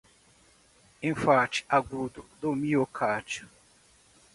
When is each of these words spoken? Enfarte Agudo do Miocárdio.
Enfarte 1.03 1.63
Agudo 1.69 2.25
do 2.41 2.55
Miocárdio. 2.55 3.47